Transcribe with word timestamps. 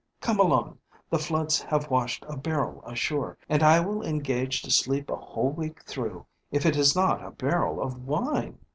Come 0.19 0.39
along; 0.39 0.79
the 1.11 1.19
floods 1.19 1.61
have 1.61 1.91
washed 1.91 2.25
a 2.27 2.35
barrel 2.35 2.83
ashore, 2.87 3.37
and 3.47 3.61
I 3.61 3.79
will 3.81 4.01
engage 4.01 4.63
to 4.63 4.71
sleep 4.71 5.11
a 5.11 5.15
whole 5.15 5.51
week 5.51 5.83
through 5.83 6.25
if 6.49 6.65
it 6.65 6.75
is 6.75 6.95
not 6.95 7.23
a 7.23 7.29
barrel 7.29 7.79
of 7.79 8.03
wine!" 8.07 8.57